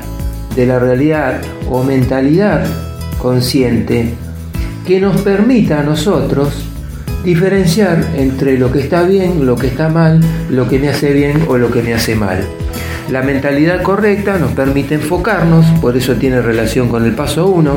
de 0.55 0.67
la 0.67 0.79
realidad 0.79 1.41
o 1.71 1.83
mentalidad 1.83 2.67
consciente 3.19 4.15
que 4.87 5.01
nos 5.01 5.21
permita 5.21 5.81
a 5.81 5.83
nosotros 5.83 6.65
diferenciar 7.25 8.05
entre 8.17 8.57
lo 8.57 8.71
que 8.71 8.81
está 8.81 9.03
bien, 9.03 9.45
lo 9.47 9.57
que 9.57 9.67
está 9.67 9.89
mal, 9.89 10.21
lo 10.49 10.69
que 10.69 10.79
me 10.79 10.89
hace 10.89 11.13
bien 11.13 11.45
o 11.49 11.59
lo 11.59 11.71
que 11.71 11.83
me 11.83 11.93
hace 11.93 12.15
mal. 12.15 12.39
La 13.11 13.23
mentalidad 13.23 13.83
correcta 13.83 14.37
nos 14.39 14.53
permite 14.53 14.97
enfocarnos, 14.97 15.65
por 15.81 15.97
eso 15.97 16.15
tiene 16.15 16.43
relación 16.43 16.89
con 16.89 17.05
el 17.05 17.13
paso 17.13 17.47
1, 17.47 17.77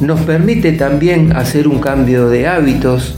nos 0.00 0.20
permite 0.20 0.72
también 0.72 1.34
hacer 1.34 1.66
un 1.66 1.80
cambio 1.80 2.28
de 2.28 2.46
hábitos, 2.46 3.16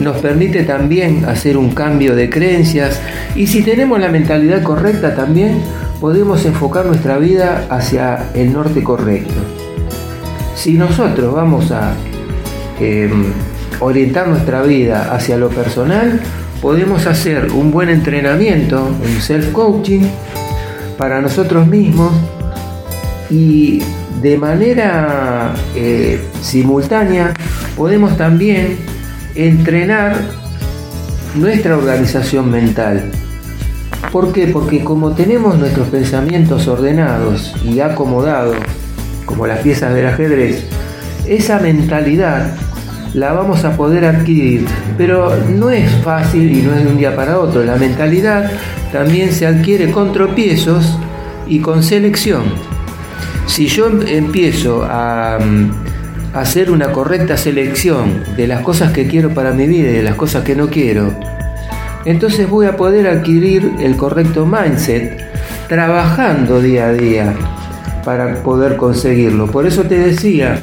nos 0.00 0.16
permite 0.16 0.64
también 0.64 1.24
hacer 1.26 1.56
un 1.56 1.70
cambio 1.70 2.16
de 2.16 2.28
creencias. 2.28 3.00
Y 3.36 3.46
si 3.46 3.62
tenemos 3.62 4.00
la 4.00 4.08
mentalidad 4.08 4.62
correcta 4.62 5.14
también 5.14 5.62
podemos 6.00 6.44
enfocar 6.44 6.84
nuestra 6.86 7.18
vida 7.18 7.66
hacia 7.70 8.30
el 8.34 8.52
norte 8.52 8.82
correcto. 8.82 9.34
Si 10.56 10.72
nosotros 10.72 11.32
vamos 11.32 11.70
a 11.70 11.94
em, 12.80 13.32
orientar 13.80 14.28
nuestra 14.28 14.62
vida 14.62 15.14
hacia 15.14 15.36
lo 15.36 15.48
personal, 15.48 16.20
podemos 16.60 17.06
hacer 17.06 17.50
un 17.52 17.70
buen 17.70 17.88
entrenamiento, 17.88 18.84
un 18.84 19.20
self-coaching 19.20 20.02
para 20.98 21.20
nosotros 21.20 21.66
mismos 21.66 22.12
y 23.30 23.82
de 24.20 24.38
manera 24.38 25.54
eh, 25.74 26.22
simultánea 26.40 27.32
podemos 27.76 28.16
también 28.16 28.76
entrenar 29.34 30.16
nuestra 31.34 31.76
organización 31.76 32.50
mental 32.50 33.10
¿Por 34.10 34.32
qué? 34.32 34.48
Porque 34.48 34.84
como 34.84 35.12
tenemos 35.12 35.58
nuestros 35.58 35.88
pensamientos 35.88 36.68
ordenados 36.68 37.54
y 37.64 37.80
acomodados, 37.80 38.56
como 39.24 39.46
las 39.46 39.60
piezas 39.60 39.94
del 39.94 40.06
ajedrez, 40.06 40.66
esa 41.26 41.60
mentalidad 41.60 42.54
la 43.14 43.32
vamos 43.32 43.64
a 43.64 43.76
poder 43.76 44.04
adquirir, 44.04 44.66
pero 44.96 45.36
no 45.50 45.70
es 45.70 45.90
fácil 46.02 46.50
y 46.50 46.62
no 46.62 46.74
es 46.74 46.84
de 46.84 46.90
un 46.90 46.96
día 46.96 47.14
para 47.14 47.38
otro. 47.38 47.62
La 47.62 47.76
mentalidad 47.76 48.50
también 48.90 49.32
se 49.32 49.46
adquiere 49.46 49.90
con 49.90 50.12
tropiezos 50.12 50.98
y 51.46 51.60
con 51.60 51.82
selección. 51.82 52.44
Si 53.46 53.66
yo 53.66 53.88
empiezo 54.06 54.84
a, 54.84 55.38
hacer 56.34 56.70
una 56.70 56.92
correcta 56.92 57.36
selección 57.36 58.24
de 58.38 58.46
las 58.46 58.62
cosas 58.62 58.92
que 58.92 59.06
quiero 59.06 59.34
para 59.34 59.52
mi 59.52 59.66
vida 59.66 59.90
y 59.90 59.92
de 59.92 60.02
las 60.02 60.14
cosas 60.14 60.44
que 60.44 60.56
no 60.56 60.68
quiero, 60.68 61.12
entonces 62.06 62.48
voy 62.48 62.64
a 62.66 62.76
poder 62.76 63.06
adquirir 63.06 63.70
el 63.80 63.96
correcto 63.96 64.46
mindset 64.46 65.20
trabajando 65.68 66.62
día 66.62 66.86
a 66.86 66.92
día 66.94 67.34
para 68.04 68.42
poder 68.42 68.76
conseguirlo. 68.78 69.46
Por 69.50 69.66
eso 69.66 69.82
te 69.84 69.98
decía 69.98 70.58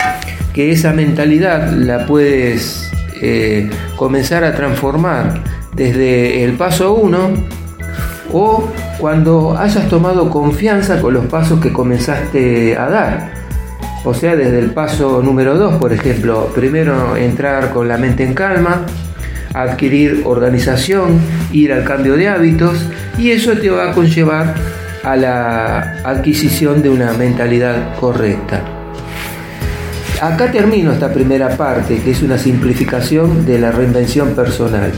que 0.59 0.73
esa 0.73 0.91
mentalidad 0.91 1.71
la 1.71 2.05
puedes 2.05 2.91
eh, 3.21 3.69
comenzar 3.95 4.43
a 4.43 4.53
transformar 4.53 5.41
desde 5.73 6.43
el 6.43 6.57
paso 6.57 6.95
1 6.95 7.29
o 8.33 8.69
cuando 8.99 9.57
hayas 9.57 9.87
tomado 9.87 10.29
confianza 10.29 11.01
con 11.01 11.13
los 11.13 11.27
pasos 11.27 11.61
que 11.61 11.71
comenzaste 11.71 12.75
a 12.75 12.89
dar. 12.89 13.31
O 14.03 14.13
sea, 14.13 14.35
desde 14.35 14.59
el 14.59 14.71
paso 14.71 15.21
número 15.23 15.55
2, 15.55 15.75
por 15.75 15.93
ejemplo, 15.93 16.51
primero 16.53 17.15
entrar 17.15 17.71
con 17.71 17.87
la 17.87 17.97
mente 17.97 18.25
en 18.25 18.33
calma, 18.33 18.85
adquirir 19.53 20.23
organización, 20.25 21.21
ir 21.53 21.71
al 21.71 21.85
cambio 21.85 22.17
de 22.17 22.27
hábitos 22.27 22.85
y 23.17 23.31
eso 23.31 23.53
te 23.53 23.69
va 23.69 23.91
a 23.91 23.93
conllevar 23.93 24.55
a 25.05 25.15
la 25.15 26.01
adquisición 26.03 26.81
de 26.81 26.89
una 26.89 27.13
mentalidad 27.13 27.95
correcta. 27.97 28.78
Acá 30.21 30.51
termino 30.51 30.91
esta 30.91 31.13
primera 31.13 31.55
parte, 31.55 31.99
que 31.99 32.12
es 32.12 32.21
una 32.21 32.38
simplificación 32.38 33.45
de 33.45 33.58
la 33.58 33.71
reinvención 33.71 34.36
personal. 34.36 34.91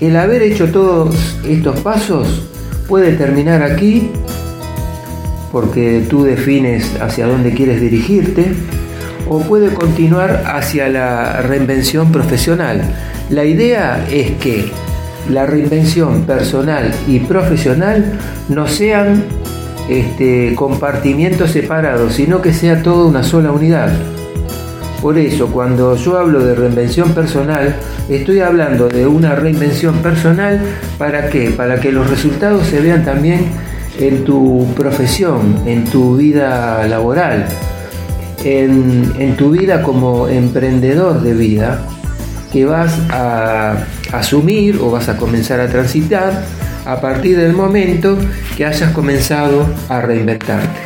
El 0.00 0.16
haber 0.16 0.42
hecho 0.42 0.70
todos 0.70 1.36
estos 1.44 1.80
pasos 1.80 2.42
puede 2.86 3.14
terminar 3.14 3.64
aquí, 3.64 4.12
porque 5.50 6.06
tú 6.08 6.22
defines 6.22 6.92
hacia 7.00 7.26
dónde 7.26 7.54
quieres 7.54 7.80
dirigirte, 7.80 8.52
o 9.28 9.40
puede 9.40 9.74
continuar 9.74 10.44
hacia 10.46 10.88
la 10.88 11.42
reinvención 11.42 12.12
profesional. 12.12 12.82
La 13.30 13.44
idea 13.44 14.06
es 14.12 14.30
que 14.32 14.70
la 15.28 15.44
reinvención 15.44 16.22
personal 16.22 16.94
y 17.08 17.18
profesional 17.18 18.16
no 18.48 18.68
sean 18.68 19.24
este, 19.88 20.54
compartimientos 20.54 21.50
separados, 21.50 22.14
sino 22.14 22.40
que 22.40 22.52
sea 22.52 22.82
toda 22.82 23.06
una 23.06 23.22
sola 23.22 23.52
unidad. 23.52 23.92
Por 25.02 25.18
eso, 25.18 25.48
cuando 25.48 25.96
yo 25.96 26.16
hablo 26.18 26.42
de 26.42 26.54
reinvención 26.54 27.10
personal, 27.12 27.76
estoy 28.08 28.40
hablando 28.40 28.88
de 28.88 29.06
una 29.06 29.34
reinvención 29.34 29.96
personal 29.96 30.60
para 30.96 31.28
qué? 31.28 31.50
Para 31.50 31.78
que 31.78 31.92
los 31.92 32.08
resultados 32.08 32.66
se 32.66 32.80
vean 32.80 33.04
también 33.04 33.48
en 33.98 34.24
tu 34.24 34.66
profesión, 34.74 35.62
en 35.66 35.84
tu 35.84 36.16
vida 36.16 36.86
laboral, 36.86 37.46
en, 38.44 39.12
en 39.18 39.36
tu 39.36 39.50
vida 39.50 39.82
como 39.82 40.26
emprendedor 40.26 41.20
de 41.20 41.34
vida, 41.34 41.82
que 42.50 42.64
vas 42.64 42.98
a 43.10 43.84
asumir 44.12 44.78
o 44.80 44.90
vas 44.90 45.10
a 45.10 45.18
comenzar 45.18 45.60
a 45.60 45.68
transitar 45.68 46.44
a 46.84 47.00
partir 47.00 47.36
del 47.36 47.52
momento 47.52 48.18
que 48.56 48.66
hayas 48.66 48.92
comenzado 48.92 49.66
a 49.88 50.00
reinventarte. 50.00 50.80